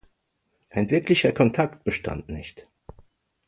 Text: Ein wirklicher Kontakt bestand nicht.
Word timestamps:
Ein 0.71 0.89
wirklicher 0.89 1.31
Kontakt 1.31 1.83
bestand 1.83 2.27
nicht. 2.27 2.67